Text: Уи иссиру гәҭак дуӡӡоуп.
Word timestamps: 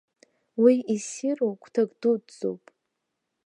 Уи 0.61 0.75
иссиру 0.93 1.53
гәҭак 1.61 1.89
дуӡӡоуп. 2.01 2.63